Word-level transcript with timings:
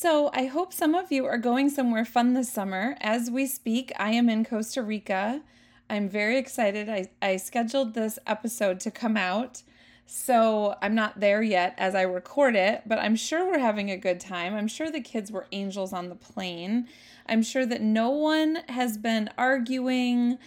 So, 0.00 0.30
I 0.32 0.46
hope 0.46 0.72
some 0.72 0.94
of 0.94 1.10
you 1.10 1.26
are 1.26 1.38
going 1.38 1.70
somewhere 1.70 2.04
fun 2.04 2.34
this 2.34 2.52
summer. 2.52 2.96
As 3.00 3.32
we 3.32 3.46
speak, 3.46 3.90
I 3.98 4.12
am 4.12 4.28
in 4.28 4.44
Costa 4.44 4.80
Rica. 4.80 5.42
I'm 5.90 6.08
very 6.08 6.38
excited. 6.38 6.88
I, 6.88 7.10
I 7.20 7.36
scheduled 7.36 7.94
this 7.94 8.16
episode 8.24 8.78
to 8.78 8.92
come 8.92 9.16
out. 9.16 9.64
So, 10.06 10.76
I'm 10.80 10.94
not 10.94 11.18
there 11.18 11.42
yet 11.42 11.74
as 11.78 11.96
I 11.96 12.02
record 12.02 12.54
it, 12.54 12.82
but 12.86 13.00
I'm 13.00 13.16
sure 13.16 13.44
we're 13.44 13.58
having 13.58 13.90
a 13.90 13.96
good 13.96 14.20
time. 14.20 14.54
I'm 14.54 14.68
sure 14.68 14.88
the 14.88 15.00
kids 15.00 15.32
were 15.32 15.48
angels 15.50 15.92
on 15.92 16.10
the 16.10 16.14
plane. 16.14 16.86
I'm 17.26 17.42
sure 17.42 17.66
that 17.66 17.82
no 17.82 18.08
one 18.08 18.60
has 18.68 18.98
been 18.98 19.28
arguing 19.36 20.38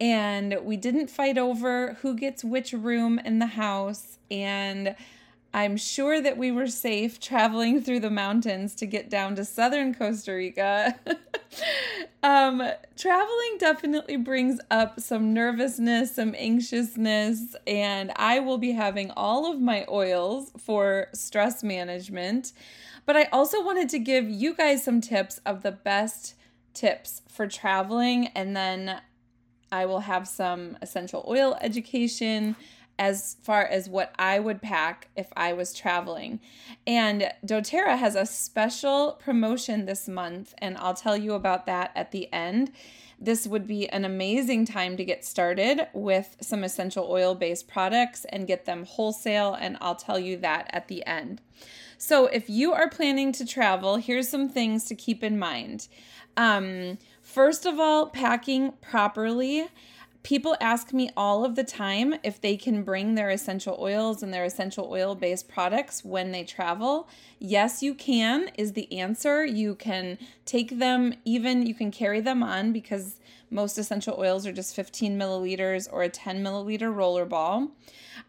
and 0.00 0.56
we 0.62 0.76
didn't 0.76 1.10
fight 1.10 1.36
over 1.36 1.94
who 2.02 2.14
gets 2.14 2.44
which 2.44 2.72
room 2.72 3.18
in 3.18 3.40
the 3.40 3.46
house. 3.46 4.18
And 4.30 4.94
I'm 5.52 5.76
sure 5.76 6.20
that 6.20 6.36
we 6.36 6.52
were 6.52 6.68
safe 6.68 7.18
traveling 7.18 7.82
through 7.82 8.00
the 8.00 8.10
mountains 8.10 8.74
to 8.76 8.86
get 8.86 9.10
down 9.10 9.34
to 9.34 9.44
southern 9.44 9.94
Costa 9.94 10.32
Rica. 10.32 10.94
um, 12.22 12.62
traveling 12.96 13.56
definitely 13.58 14.16
brings 14.16 14.60
up 14.70 15.00
some 15.00 15.34
nervousness, 15.34 16.14
some 16.14 16.36
anxiousness, 16.38 17.56
and 17.66 18.12
I 18.14 18.38
will 18.38 18.58
be 18.58 18.70
having 18.70 19.10
all 19.12 19.52
of 19.52 19.60
my 19.60 19.84
oils 19.88 20.52
for 20.56 21.08
stress 21.14 21.64
management. 21.64 22.52
But 23.04 23.16
I 23.16 23.24
also 23.32 23.64
wanted 23.64 23.88
to 23.88 23.98
give 23.98 24.30
you 24.30 24.54
guys 24.54 24.84
some 24.84 25.00
tips 25.00 25.40
of 25.44 25.62
the 25.62 25.72
best 25.72 26.36
tips 26.74 27.22
for 27.28 27.48
traveling, 27.48 28.28
and 28.28 28.56
then 28.56 29.00
I 29.72 29.86
will 29.86 30.00
have 30.00 30.28
some 30.28 30.76
essential 30.80 31.24
oil 31.26 31.56
education 31.60 32.54
as 33.00 33.38
far 33.42 33.64
as 33.64 33.88
what 33.88 34.14
I 34.18 34.38
would 34.38 34.60
pack 34.60 35.08
if 35.16 35.32
I 35.34 35.54
was 35.54 35.72
traveling. 35.72 36.38
And 36.86 37.32
doTERRA 37.44 37.96
has 37.96 38.14
a 38.14 38.26
special 38.26 39.12
promotion 39.12 39.86
this 39.86 40.06
month, 40.06 40.54
and 40.58 40.76
I'll 40.76 40.94
tell 40.94 41.16
you 41.16 41.32
about 41.32 41.64
that 41.64 41.92
at 41.96 42.12
the 42.12 42.30
end. 42.30 42.70
This 43.18 43.46
would 43.46 43.66
be 43.66 43.88
an 43.88 44.04
amazing 44.04 44.66
time 44.66 44.98
to 44.98 45.04
get 45.04 45.24
started 45.24 45.88
with 45.94 46.36
some 46.42 46.62
essential 46.62 47.06
oil 47.10 47.34
based 47.34 47.68
products 47.68 48.26
and 48.26 48.46
get 48.46 48.66
them 48.66 48.84
wholesale, 48.84 49.54
and 49.58 49.78
I'll 49.80 49.96
tell 49.96 50.18
you 50.18 50.36
that 50.36 50.68
at 50.70 50.88
the 50.88 51.04
end. 51.06 51.40
So, 51.96 52.26
if 52.26 52.50
you 52.50 52.72
are 52.74 52.88
planning 52.88 53.32
to 53.32 53.46
travel, 53.46 53.96
here's 53.96 54.28
some 54.28 54.48
things 54.48 54.84
to 54.84 54.94
keep 54.94 55.24
in 55.24 55.38
mind. 55.38 55.88
Um, 56.36 56.98
first 57.22 57.64
of 57.64 57.80
all, 57.80 58.06
packing 58.06 58.72
properly 58.82 59.68
people 60.22 60.56
ask 60.60 60.92
me 60.92 61.10
all 61.16 61.44
of 61.44 61.54
the 61.54 61.64
time 61.64 62.14
if 62.22 62.40
they 62.40 62.56
can 62.56 62.82
bring 62.82 63.14
their 63.14 63.30
essential 63.30 63.76
oils 63.80 64.22
and 64.22 64.32
their 64.32 64.44
essential 64.44 64.88
oil 64.90 65.14
based 65.14 65.48
products 65.48 66.04
when 66.04 66.32
they 66.32 66.44
travel. 66.44 67.08
Yes, 67.38 67.82
you 67.82 67.94
can, 67.94 68.50
is 68.56 68.72
the 68.72 68.92
answer. 68.98 69.44
You 69.44 69.74
can 69.74 70.18
take 70.44 70.78
them, 70.78 71.14
even 71.24 71.66
you 71.66 71.74
can 71.74 71.90
carry 71.90 72.20
them 72.20 72.42
on 72.42 72.72
because 72.72 73.20
most 73.50 73.78
essential 73.78 74.14
oils 74.18 74.46
are 74.46 74.52
just 74.52 74.76
15 74.76 75.18
milliliters 75.18 75.88
or 75.90 76.02
a 76.02 76.08
10 76.08 76.42
milliliter 76.44 76.94
roller 76.94 77.24
ball. 77.24 77.68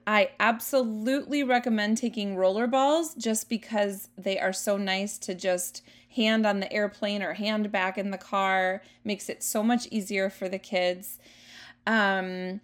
I 0.08 0.30
absolutely 0.40 1.44
recommend 1.44 1.98
taking 1.98 2.36
roller 2.36 2.68
balls 2.68 3.14
just 3.16 3.50
because 3.50 4.08
they 4.18 4.40
are 4.40 4.54
so 4.54 4.78
nice 4.78 5.18
to 5.20 5.36
just 5.36 5.84
hand 6.16 6.46
on 6.46 6.60
the 6.60 6.72
airplane 6.72 7.22
or 7.22 7.34
hand 7.34 7.72
back 7.72 7.98
in 7.98 8.12
the 8.12 8.18
car. 8.18 8.82
Makes 9.04 9.30
it 9.30 9.44
so 9.44 9.62
much 9.62 9.88
easier 9.92 10.30
for 10.30 10.50
the 10.50 10.60
kids. 10.60 11.20
Um, 11.88 12.62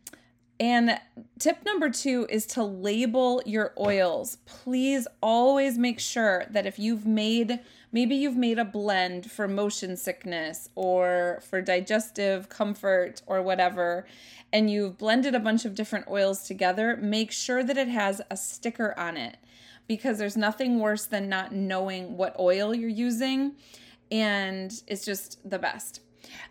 and 0.59 0.99
tip 1.37 1.63
number 1.65 1.89
two 1.89 2.25
is 2.29 2.47
to 2.47 2.63
label 2.63 3.43
your 3.45 3.73
oils. 3.77 4.37
Please 4.45 5.07
always 5.21 5.77
make 5.77 5.99
sure 5.99 6.45
that 6.49 6.65
if 6.65 6.79
you've 6.79 7.05
made, 7.05 7.59
maybe 7.91 8.15
you've 8.15 8.37
made 8.37 8.57
a 8.57 8.65
blend 8.65 9.29
for 9.29 9.47
motion 9.47 9.95
sickness 9.95 10.69
or 10.73 11.43
for 11.47 11.61
digestive 11.61 12.49
comfort 12.49 13.21
or 13.27 13.43
whatever, 13.43 14.07
and 14.51 14.71
you've 14.71 14.97
blended 14.97 15.35
a 15.35 15.39
bunch 15.39 15.63
of 15.63 15.75
different 15.75 16.07
oils 16.07 16.43
together, 16.43 16.97
make 16.97 17.31
sure 17.31 17.63
that 17.63 17.77
it 17.77 17.89
has 17.89 18.19
a 18.31 18.37
sticker 18.37 18.97
on 18.97 19.15
it 19.15 19.37
because 19.87 20.17
there's 20.17 20.37
nothing 20.37 20.79
worse 20.79 21.05
than 21.05 21.29
not 21.29 21.53
knowing 21.53 22.17
what 22.17 22.37
oil 22.39 22.73
you're 22.73 22.89
using. 22.89 23.53
And 24.11 24.73
it's 24.87 25.05
just 25.05 25.37
the 25.47 25.59
best. 25.59 26.01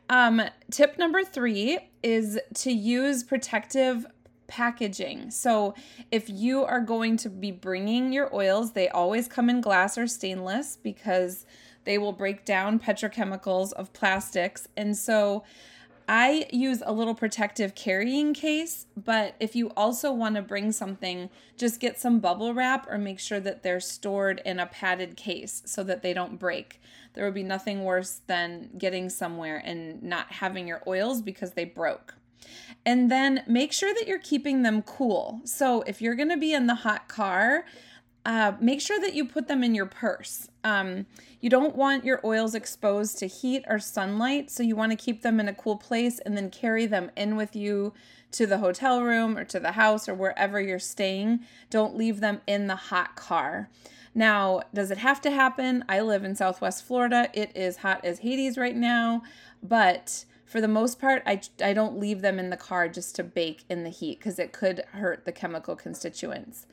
Um, 0.09 0.43
tip 0.71 0.99
number 0.99 1.25
three 1.25 1.79
is 2.03 2.39
to 2.55 2.73
use 2.73 3.25
protective 3.25 4.07
packaging. 4.47 5.31
So, 5.31 5.75
if 6.11 6.29
you 6.29 6.65
are 6.65 6.81
going 6.81 7.17
to 7.19 7.29
be 7.29 7.51
bringing 7.51 8.13
your 8.13 8.35
oils, 8.35 8.73
they 8.73 8.89
always 8.89 9.27
come 9.29 9.51
in 9.51 9.61
glass 9.61 9.99
or 9.99 10.07
stainless 10.07 10.77
because 10.81 11.47
they 11.85 11.99
will 11.99 12.13
break 12.13 12.45
down 12.45 12.79
petrochemicals 12.79 13.73
of 13.73 13.93
plastics. 13.93 14.69
And 14.77 14.97
so, 14.97 15.45
I 16.09 16.47
use 16.53 16.83
a 16.87 16.93
little 16.93 17.15
protective 17.15 17.75
carrying 17.75 18.33
case, 18.33 18.87
but 18.97 19.35
if 19.41 19.57
you 19.57 19.71
also 19.77 20.13
want 20.13 20.37
to 20.37 20.43
bring 20.43 20.71
something, 20.71 21.31
just 21.57 21.81
get 21.81 21.99
some 21.99 22.21
bubble 22.21 22.55
wrap 22.55 22.87
or 22.89 22.97
make 22.97 23.19
sure 23.19 23.41
that 23.41 23.65
they're 23.65 23.81
stored 23.81 24.41
in 24.45 24.61
a 24.61 24.67
padded 24.67 25.17
case 25.17 25.63
so 25.67 25.83
that 25.83 26.03
they 26.03 26.15
don't 26.15 26.39
break. 26.39 26.81
There 27.15 27.25
would 27.25 27.35
be 27.35 27.43
nothing 27.43 27.83
worse 27.83 28.21
than 28.29 28.71
getting 28.79 29.09
somewhere 29.09 29.61
and 29.65 30.03
not 30.03 30.33
having 30.33 30.69
your 30.69 30.83
oils 30.87 31.23
because 31.23 31.53
they 31.53 31.65
broke. 31.65 32.15
And 32.85 33.11
then 33.11 33.43
make 33.49 33.73
sure 33.73 33.93
that 33.93 34.07
you're 34.07 34.21
keeping 34.21 34.63
them 34.63 34.83
cool. 34.83 35.41
So 35.45 35.83
if 35.83 36.01
you're 36.01 36.15
going 36.15 36.29
to 36.29 36.37
be 36.37 36.53
in 36.53 36.69
the 36.69 36.77
hot 36.77 37.09
car, 37.09 37.65
uh, 38.27 38.53
make 38.59 38.81
sure 38.81 38.99
that 38.99 39.15
you 39.15 39.25
put 39.25 39.47
them 39.47 39.63
in 39.63 39.73
your 39.73 39.87
purse. 39.87 40.49
Um, 40.65 41.07
you 41.41 41.49
don't 41.49 41.77
want 41.77 42.05
your 42.05 42.21
oils 42.25 42.57
exposed 42.57 43.19
to 43.21 43.29
heat 43.29 43.63
or 43.69 43.79
sunlight, 43.79 44.51
so 44.51 44.65
you 44.65 44.75
want 44.75 44.91
to 44.91 44.97
keep 44.97 45.23
them 45.23 45.39
in 45.39 45.47
a 45.47 45.55
cool 45.55 45.77
place 45.77 46.19
and 46.19 46.37
then 46.37 46.51
carry 46.51 46.87
them 46.87 47.13
in 47.17 47.37
with 47.37 47.55
you 47.55 47.95
to 48.33 48.45
the 48.45 48.59
hotel 48.59 49.01
room 49.01 49.39
or 49.39 49.45
to 49.45 49.61
the 49.61 49.73
house 49.73 50.09
or 50.09 50.15
wherever 50.15 50.61
you're 50.61 50.81
staying. 50.81 51.39
Don't 51.71 51.97
leave 51.97 52.19
them 52.19 52.41
in 52.49 52.67
the 52.67 52.75
hot 52.75 53.15
car. 53.15 53.71
Now, 54.13 54.63
does 54.75 54.91
it 54.91 54.99
have 54.99 55.21
to 55.21 55.31
happen? 55.31 55.85
I 55.89 56.01
live 56.01 56.25
in 56.25 56.35
Southwest 56.35 56.85
Florida. 56.85 57.31
It 57.33 57.57
is 57.57 57.77
hot 57.77 58.05
as 58.05 58.19
Hades 58.19 58.59
right 58.59 58.75
now, 58.75 59.23
but 59.63 60.25
for 60.47 60.61
the 60.61 60.69
most 60.69 61.01
part, 61.01 61.23
I, 61.27 61.41
I 61.63 61.73
don't 61.73 61.99
leave 61.99 62.23
them 62.23 62.39
in 62.39 62.51
the 62.51 62.57
car 62.57 62.89
just 62.89 63.17
to 63.17 63.25
bake 63.25 63.65
in 63.69 63.83
the 63.83 63.91
heat 63.91 64.21
because 64.21 64.39
it 64.39 64.53
could 64.53 64.85
hurt 64.93 65.25
the 65.25 65.33
chemical 65.33 65.75
constituents. 65.75 66.67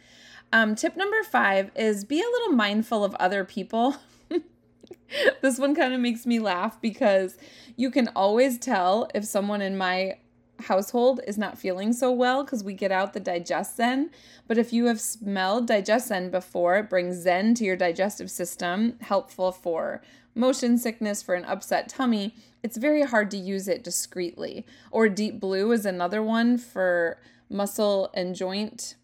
Um, 0.54 0.76
tip 0.76 0.96
number 0.96 1.24
five 1.24 1.72
is 1.76 2.06
be 2.06 2.22
a 2.22 2.30
little 2.32 2.54
mindful 2.54 3.04
of 3.04 3.16
other 3.16 3.44
people. 3.44 3.96
this 5.42 5.58
one 5.58 5.74
kind 5.74 5.94
of 5.94 6.00
makes 6.00 6.28
me 6.28 6.38
laugh 6.38 6.80
because 6.80 7.36
you 7.76 7.90
can 7.90 8.10
always 8.10 8.60
tell 8.60 9.10
if 9.16 9.26
someone 9.26 9.64
in 9.64 9.76
my 9.76 10.18
household 10.60 11.20
is 11.28 11.38
not 11.38 11.58
feeling 11.58 11.92
so 11.92 12.12
well 12.12 12.44
because 12.44 12.64
we 12.64 12.74
get 12.74 12.92
out 12.92 13.14
the 13.14 13.20
DigestZen. 13.20 14.10
But 14.48 14.60
if 14.60 14.72
you 14.72 14.86
have 14.86 15.02
smelled 15.02 15.68
DigestZen 15.68 16.30
before, 16.30 16.78
it 16.78 16.90
brings 16.90 17.16
zen 17.16 17.56
to 17.56 17.66
your 17.66 17.76
digestive 17.76 18.30
system, 18.30 18.98
helpful 19.02 19.52
for 19.52 20.04
motion 20.36 20.78
sickness, 20.78 21.22
for 21.22 21.36
an 21.36 21.46
upset 21.46 21.90
tummy. 21.90 22.36
It's 22.62 22.78
very 22.78 23.04
hard 23.04 23.30
to 23.32 23.38
use 23.38 23.68
it 23.68 23.84
discreetly. 23.84 24.66
Or 24.92 25.10
Deep 25.10 25.40
Blue 25.40 25.72
is 25.72 25.86
another 25.86 26.24
one 26.24 26.58
for 26.58 27.20
muscle 27.50 28.10
and 28.14 28.36
joint, 28.36 28.96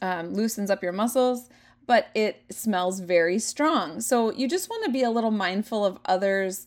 um, 0.00 0.34
loosens 0.34 0.70
up 0.70 0.82
your 0.82 0.92
muscles 0.92 1.48
but 1.86 2.08
it 2.14 2.42
smells 2.50 3.00
very 3.00 3.38
strong. 3.38 4.00
So 4.00 4.32
you 4.32 4.48
just 4.48 4.70
want 4.70 4.84
to 4.84 4.90
be 4.90 5.02
a 5.02 5.10
little 5.10 5.30
mindful 5.30 5.84
of 5.84 5.98
others' 6.04 6.66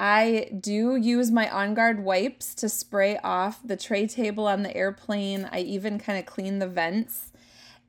I 0.00 0.48
do 0.58 0.96
use 0.96 1.30
my 1.30 1.48
On 1.48 1.74
Guard 1.74 2.02
wipes 2.02 2.54
to 2.56 2.68
spray 2.68 3.18
off 3.22 3.60
the 3.64 3.76
tray 3.76 4.06
table 4.06 4.48
on 4.48 4.62
the 4.62 4.76
airplane. 4.76 5.48
I 5.52 5.60
even 5.60 5.98
kind 5.98 6.18
of 6.18 6.26
clean 6.26 6.58
the 6.58 6.66
vents. 6.66 7.30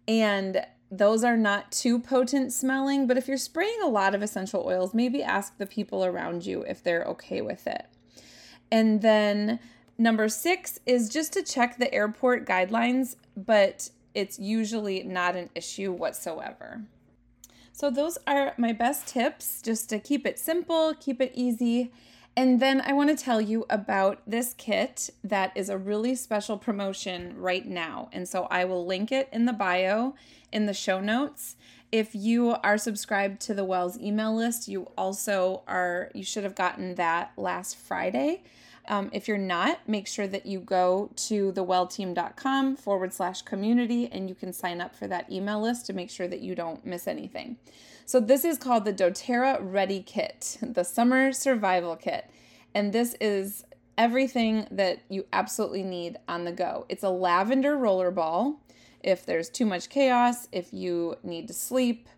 And 0.07 0.63
those 0.97 1.23
are 1.23 1.37
not 1.37 1.71
too 1.71 1.97
potent 1.97 2.53
smelling, 2.53 3.07
but 3.07 3.17
if 3.17 3.27
you're 3.27 3.37
spraying 3.37 3.79
a 3.83 3.87
lot 3.87 4.13
of 4.13 4.21
essential 4.21 4.63
oils, 4.65 4.93
maybe 4.93 5.23
ask 5.23 5.57
the 5.57 5.65
people 5.65 6.05
around 6.05 6.45
you 6.45 6.61
if 6.67 6.83
they're 6.83 7.03
okay 7.05 7.41
with 7.41 7.65
it. 7.65 7.87
And 8.71 9.01
then 9.01 9.59
number 9.97 10.29
six 10.29 10.79
is 10.85 11.09
just 11.09 11.33
to 11.33 11.43
check 11.43 11.77
the 11.77 11.91
airport 11.93 12.45
guidelines, 12.45 13.15
but 13.35 13.89
it's 14.13 14.37
usually 14.37 15.01
not 15.03 15.35
an 15.35 15.49
issue 15.55 15.91
whatsoever. 15.91 16.83
So, 17.71 17.89
those 17.89 18.19
are 18.27 18.53
my 18.57 18.71
best 18.71 19.07
tips 19.07 19.61
just 19.63 19.89
to 19.89 19.97
keep 19.97 20.27
it 20.27 20.37
simple, 20.37 20.93
keep 20.93 21.19
it 21.19 21.31
easy. 21.33 21.91
And 22.35 22.59
then 22.59 22.81
I 22.81 22.93
want 22.93 23.15
to 23.15 23.23
tell 23.23 23.39
you 23.39 23.65
about 23.69 24.21
this 24.25 24.55
kit 24.55 25.11
that 25.23 25.51
is 25.55 25.69
a 25.69 25.77
really 25.77 26.15
special 26.15 26.57
promotion 26.57 27.35
right 27.37 27.65
now. 27.65 28.09
And 28.11 28.27
so 28.27 28.47
I 28.49 28.65
will 28.65 28.85
link 28.85 29.11
it 29.11 29.29
in 29.31 29.45
the 29.45 29.53
bio 29.53 30.15
in 30.51 30.65
the 30.65 30.73
show 30.73 30.99
notes. 30.99 31.55
If 31.91 32.15
you 32.15 32.55
are 32.63 32.79
subscribed 32.79 33.39
to 33.41 33.53
the 33.53 33.63
Wells 33.63 33.99
email 33.99 34.35
list, 34.35 34.67
you 34.67 34.89
also 34.97 35.61
are, 35.67 36.09
you 36.15 36.23
should 36.23 36.43
have 36.43 36.55
gotten 36.55 36.95
that 36.95 37.33
last 37.37 37.77
Friday. 37.77 38.41
Um, 38.87 39.09
if 39.13 39.27
you're 39.27 39.37
not, 39.37 39.87
make 39.87 40.07
sure 40.07 40.27
that 40.27 40.45
you 40.45 40.59
go 40.59 41.09
to 41.15 41.53
thewellteam.com 41.53 42.75
forward 42.75 43.13
slash 43.13 43.41
community 43.41 44.09
and 44.11 44.27
you 44.27 44.35
can 44.35 44.51
sign 44.51 44.81
up 44.81 44.95
for 44.95 45.07
that 45.07 45.31
email 45.31 45.61
list 45.61 45.85
to 45.85 45.93
make 45.93 46.09
sure 46.09 46.27
that 46.27 46.41
you 46.41 46.53
don't 46.53 46.85
miss 46.85 47.07
anything. 47.07 47.57
So 48.05 48.19
this 48.19 48.43
is 48.43 48.57
called 48.57 48.83
the 48.83 48.93
doTERRA 48.93 49.59
Ready 49.61 50.01
Kit, 50.01 50.57
the 50.61 50.83
summer 50.83 51.31
survival 51.31 51.95
kit. 51.95 52.29
And 52.75 52.91
this 52.91 53.15
is 53.21 53.63
everything 53.97 54.67
that 54.71 54.99
you 55.07 55.25
absolutely 55.31 55.83
need 55.83 56.17
on 56.27 56.43
the 56.43 56.51
go. 56.51 56.85
It's 56.89 57.03
a 57.03 57.09
lavender 57.09 57.77
roller 57.77 58.11
ball. 58.11 58.59
If 59.01 59.25
there's 59.25 59.49
too 59.49 59.65
much 59.65 59.89
chaos, 59.89 60.47
if 60.51 60.73
you 60.73 61.15
need 61.23 61.47
to 61.47 61.53
sleep, 61.53 62.09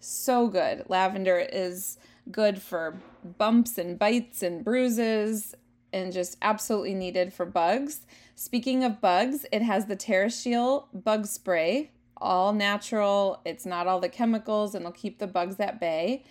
so 0.00 0.48
good. 0.48 0.84
Lavender 0.88 1.38
is 1.38 1.98
good 2.30 2.60
for 2.60 2.98
bumps 3.38 3.78
and 3.78 3.98
bites 3.98 4.42
and 4.42 4.64
bruises 4.64 5.54
and 5.92 6.12
just 6.12 6.36
absolutely 6.42 6.94
needed 6.94 7.32
for 7.32 7.46
bugs. 7.46 8.00
Speaking 8.34 8.84
of 8.84 9.00
bugs, 9.00 9.46
it 9.52 9.62
has 9.62 9.86
the 9.86 9.96
TerraShield 9.96 10.84
bug 10.92 11.26
spray, 11.26 11.90
all 12.16 12.52
natural. 12.52 13.40
It's 13.44 13.66
not 13.66 13.86
all 13.86 14.00
the 14.00 14.08
chemicals 14.08 14.74
and 14.74 14.82
it'll 14.82 14.92
keep 14.92 15.18
the 15.18 15.26
bugs 15.26 15.58
at 15.60 15.80
bay. 15.80 16.24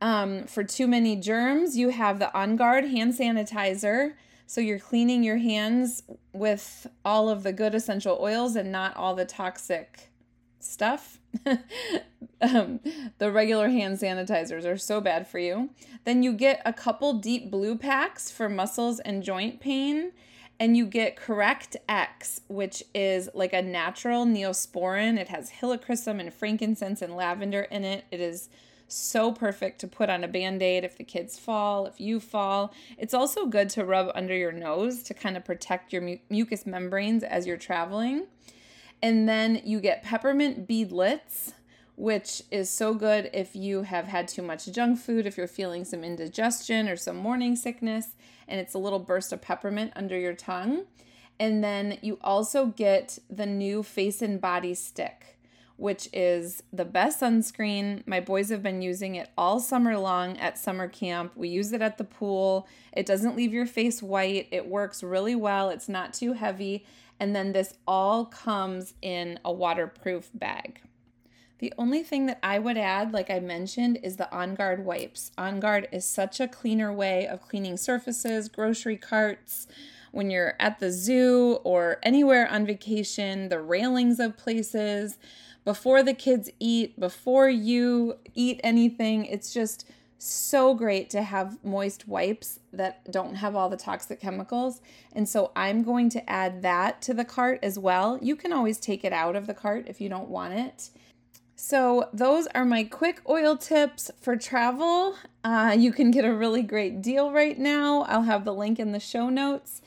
Um, 0.00 0.44
for 0.44 0.64
too 0.64 0.88
many 0.88 1.16
germs, 1.16 1.76
you 1.76 1.90
have 1.90 2.18
the 2.18 2.34
On 2.36 2.56
Guard 2.56 2.86
hand 2.86 3.14
sanitizer. 3.14 4.14
So 4.46 4.60
you're 4.60 4.78
cleaning 4.78 5.22
your 5.22 5.38
hands 5.38 6.02
with 6.32 6.86
all 7.04 7.28
of 7.28 7.42
the 7.42 7.52
good 7.52 7.74
essential 7.74 8.18
oils 8.20 8.56
and 8.56 8.72
not 8.72 8.96
all 8.96 9.14
the 9.14 9.24
toxic 9.24 10.10
stuff. 10.58 11.20
um, 12.42 12.80
the 13.18 13.32
regular 13.32 13.68
hand 13.68 13.98
sanitizers 13.98 14.64
are 14.64 14.76
so 14.76 15.00
bad 15.00 15.26
for 15.26 15.38
you. 15.38 15.70
Then 16.04 16.22
you 16.22 16.32
get 16.32 16.60
a 16.64 16.72
couple 16.72 17.14
deep 17.14 17.50
blue 17.50 17.76
packs 17.76 18.30
for 18.30 18.48
muscles 18.48 19.00
and 19.00 19.22
joint 19.22 19.60
pain. 19.60 20.12
And 20.60 20.76
you 20.76 20.86
get 20.86 21.16
Correct 21.16 21.76
X, 21.88 22.40
which 22.46 22.84
is 22.94 23.28
like 23.34 23.52
a 23.52 23.62
natural 23.62 24.24
neosporin. 24.26 25.18
It 25.18 25.28
has 25.28 25.50
helichrysum 25.50 26.20
and 26.20 26.32
frankincense 26.32 27.02
and 27.02 27.16
lavender 27.16 27.62
in 27.62 27.84
it. 27.84 28.04
It 28.12 28.20
is 28.20 28.48
so 28.86 29.32
perfect 29.32 29.80
to 29.80 29.88
put 29.88 30.10
on 30.10 30.22
a 30.22 30.28
band 30.28 30.62
aid 30.62 30.84
if 30.84 30.96
the 30.96 31.04
kids 31.04 31.38
fall, 31.38 31.86
if 31.86 32.00
you 32.00 32.20
fall. 32.20 32.72
It's 32.98 33.14
also 33.14 33.46
good 33.46 33.70
to 33.70 33.84
rub 33.84 34.12
under 34.14 34.36
your 34.36 34.52
nose 34.52 35.02
to 35.04 35.14
kind 35.14 35.36
of 35.36 35.44
protect 35.44 35.92
your 35.92 36.02
mu- 36.02 36.18
mucous 36.28 36.66
membranes 36.66 37.24
as 37.24 37.46
you're 37.46 37.56
traveling. 37.56 38.26
And 39.02 39.28
then 39.28 39.62
you 39.64 39.80
get 39.80 40.04
peppermint 40.04 40.68
beadlets, 40.68 41.54
which 41.96 42.42
is 42.50 42.70
so 42.70 42.94
good 42.94 43.30
if 43.32 43.54
you 43.54 43.82
have 43.82 44.06
had 44.06 44.28
too 44.28 44.42
much 44.42 44.66
junk 44.66 44.98
food, 44.98 45.26
if 45.26 45.36
you're 45.36 45.46
feeling 45.46 45.84
some 45.84 46.02
indigestion 46.02 46.88
or 46.88 46.96
some 46.96 47.16
morning 47.16 47.54
sickness, 47.54 48.16
and 48.48 48.60
it's 48.60 48.74
a 48.74 48.78
little 48.78 48.98
burst 48.98 49.32
of 49.32 49.42
peppermint 49.42 49.92
under 49.94 50.18
your 50.18 50.34
tongue. 50.34 50.84
And 51.38 51.62
then 51.62 51.98
you 52.02 52.18
also 52.22 52.66
get 52.66 53.18
the 53.28 53.46
new 53.46 53.82
face 53.82 54.22
and 54.22 54.40
body 54.40 54.74
stick, 54.74 55.38
which 55.76 56.08
is 56.12 56.62
the 56.72 56.84
best 56.84 57.20
sunscreen. 57.20 58.06
My 58.06 58.20
boys 58.20 58.50
have 58.50 58.62
been 58.62 58.82
using 58.82 59.14
it 59.16 59.30
all 59.36 59.58
summer 59.60 59.98
long 59.98 60.38
at 60.38 60.58
summer 60.58 60.88
camp. 60.88 61.32
We 61.36 61.48
use 61.48 61.72
it 61.72 61.82
at 61.82 61.98
the 61.98 62.04
pool. 62.04 62.68
It 62.92 63.06
doesn't 63.06 63.36
leave 63.36 63.52
your 63.52 63.66
face 63.66 64.02
white, 64.02 64.48
it 64.50 64.66
works 64.66 65.02
really 65.02 65.34
well, 65.34 65.70
it's 65.70 65.88
not 65.88 66.14
too 66.14 66.34
heavy. 66.34 66.86
And 67.20 67.34
then 67.36 67.52
this 67.52 67.74
all 67.86 68.24
comes 68.24 68.94
in 69.02 69.38
a 69.44 69.52
waterproof 69.52 70.30
bag. 70.34 70.80
The 71.62 71.72
only 71.78 72.02
thing 72.02 72.26
that 72.26 72.40
I 72.42 72.58
would 72.58 72.76
add, 72.76 73.12
like 73.12 73.30
I 73.30 73.38
mentioned, 73.38 74.00
is 74.02 74.16
the 74.16 74.28
On 74.34 74.56
Guard 74.56 74.84
wipes. 74.84 75.30
On 75.38 75.60
Guard 75.60 75.86
is 75.92 76.04
such 76.04 76.40
a 76.40 76.48
cleaner 76.48 76.92
way 76.92 77.24
of 77.24 77.40
cleaning 77.40 77.76
surfaces, 77.76 78.48
grocery 78.48 78.96
carts, 78.96 79.68
when 80.10 80.28
you're 80.28 80.56
at 80.58 80.80
the 80.80 80.90
zoo 80.90 81.60
or 81.62 82.00
anywhere 82.02 82.50
on 82.50 82.66
vacation, 82.66 83.48
the 83.48 83.60
railings 83.60 84.18
of 84.18 84.36
places, 84.36 85.18
before 85.64 86.02
the 86.02 86.14
kids 86.14 86.50
eat, 86.58 86.98
before 86.98 87.48
you 87.48 88.16
eat 88.34 88.60
anything. 88.64 89.24
It's 89.26 89.54
just 89.54 89.88
so 90.18 90.74
great 90.74 91.10
to 91.10 91.22
have 91.22 91.64
moist 91.64 92.08
wipes 92.08 92.58
that 92.72 93.08
don't 93.08 93.36
have 93.36 93.54
all 93.54 93.68
the 93.68 93.76
toxic 93.76 94.20
chemicals. 94.20 94.80
And 95.12 95.28
so 95.28 95.52
I'm 95.54 95.84
going 95.84 96.08
to 96.10 96.28
add 96.28 96.62
that 96.62 97.00
to 97.02 97.14
the 97.14 97.24
cart 97.24 97.60
as 97.62 97.78
well. 97.78 98.18
You 98.20 98.34
can 98.34 98.52
always 98.52 98.80
take 98.80 99.04
it 99.04 99.12
out 99.12 99.36
of 99.36 99.46
the 99.46 99.54
cart 99.54 99.84
if 99.86 100.00
you 100.00 100.08
don't 100.08 100.28
want 100.28 100.54
it. 100.54 100.90
So, 101.64 102.08
those 102.12 102.48
are 102.56 102.64
my 102.64 102.82
quick 102.82 103.22
oil 103.28 103.56
tips 103.56 104.10
for 104.20 104.34
travel. 104.34 105.14
Uh, 105.44 105.76
you 105.78 105.92
can 105.92 106.10
get 106.10 106.24
a 106.24 106.34
really 106.34 106.62
great 106.62 107.00
deal 107.00 107.30
right 107.30 107.56
now. 107.56 108.02
I'll 108.08 108.24
have 108.24 108.44
the 108.44 108.52
link 108.52 108.80
in 108.80 108.90
the 108.90 108.98
show 108.98 109.28
notes. 109.28 109.80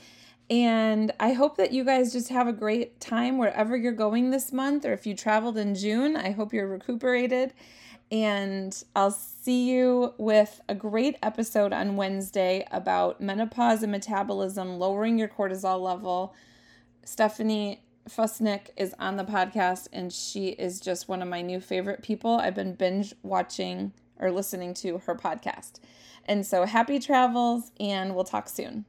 And 0.48 1.12
I 1.20 1.34
hope 1.34 1.58
that 1.58 1.72
you 1.72 1.84
guys 1.84 2.14
just 2.14 2.30
have 2.30 2.48
a 2.48 2.52
great 2.54 2.98
time 2.98 3.36
wherever 3.36 3.76
you're 3.76 3.92
going 3.92 4.30
this 4.30 4.54
month, 4.54 4.86
or 4.86 4.94
if 4.94 5.06
you 5.06 5.14
traveled 5.14 5.58
in 5.58 5.74
June, 5.74 6.16
I 6.16 6.30
hope 6.30 6.54
you're 6.54 6.66
recuperated 6.66 7.52
and 8.10 8.82
I'll 8.94 9.10
see 9.10 9.70
you 9.70 10.14
with 10.16 10.62
a 10.70 10.74
great 10.74 11.18
episode 11.22 11.74
on 11.74 11.96
Wednesday 11.96 12.66
about 12.70 13.20
menopause 13.20 13.82
and 13.82 13.92
metabolism, 13.92 14.78
lowering 14.78 15.18
your 15.18 15.28
cortisol 15.28 15.78
level. 15.82 16.34
Stephanie 17.04 17.82
Fusnick 18.08 18.68
is 18.76 18.94
on 18.98 19.16
the 19.16 19.24
podcast, 19.24 19.88
and 19.92 20.12
she 20.12 20.48
is 20.48 20.80
just 20.80 21.08
one 21.08 21.22
of 21.22 21.28
my 21.28 21.42
new 21.42 21.60
favorite 21.60 22.02
people. 22.02 22.38
I've 22.38 22.54
been 22.54 22.74
binge 22.74 23.14
watching 23.22 23.92
or 24.18 24.30
listening 24.30 24.74
to 24.74 24.98
her 24.98 25.14
podcast. 25.14 25.80
And 26.24 26.46
so 26.46 26.64
happy 26.64 26.98
travels, 26.98 27.72
and 27.78 28.14
we'll 28.14 28.24
talk 28.24 28.48
soon. 28.48 28.84